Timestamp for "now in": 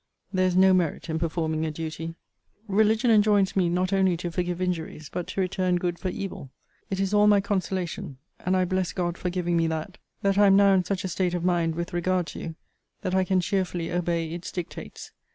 10.55-10.83